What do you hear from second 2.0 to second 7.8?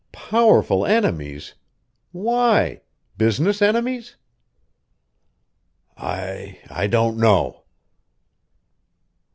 Why? Business enemies?" "I I don't know."